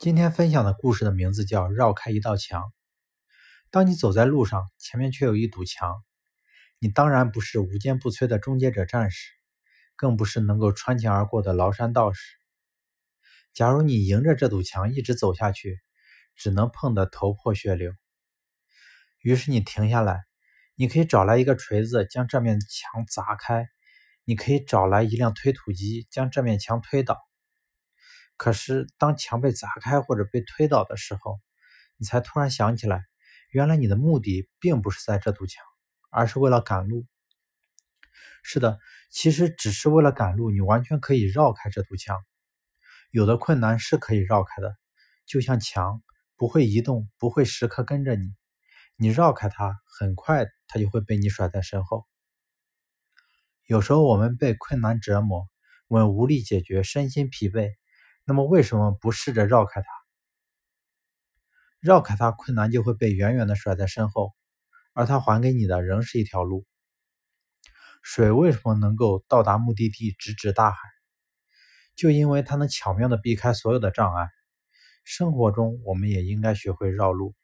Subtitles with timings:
[0.00, 2.62] 今天分享的故事的名字叫《绕开一道墙》。
[3.70, 6.02] 当你走在路上，前面却有一堵墙，
[6.80, 9.30] 你当然不是无坚不摧的终结者战士，
[9.94, 12.20] 更不是能够穿墙而过的崂山道士。
[13.52, 15.80] 假如你迎着这堵墙一直走下去，
[16.34, 17.92] 只能碰得头破血流。
[19.20, 20.24] 于是你停下来，
[20.74, 23.68] 你可以找来一个锤子将这面墙砸开，
[24.24, 27.16] 你可以找来一辆推土机将这面墙推倒。
[28.36, 31.40] 可是，当墙被砸开或者被推倒的时候，
[31.96, 33.04] 你才突然想起来，
[33.50, 35.64] 原来你的目的并不是在这堵墙，
[36.10, 37.06] 而是为了赶路。
[38.42, 38.78] 是的，
[39.10, 42.22] 其实只是为了赶路，你完全可以绕开这堵墙。
[43.10, 44.76] 有的困难是可以绕开的，
[45.24, 46.02] 就像墙
[46.36, 48.34] 不会移动，不会时刻跟着你。
[48.96, 52.04] 你绕开它，很快它就会被你甩在身后。
[53.66, 55.48] 有时候我们被困难折磨，
[55.88, 57.70] 我们无力解决，身心疲惫。
[58.24, 59.86] 那么为什么不试着绕开它？
[61.80, 64.32] 绕开它，困难就会被远远的甩在身后，
[64.94, 66.64] 而它还给你的仍是一条路。
[68.02, 70.78] 水为什么能够到达目的地，直指大海？
[71.96, 74.28] 就因为它能巧妙的避开所有的障碍。
[75.04, 77.34] 生活中，我们也应该学会绕路。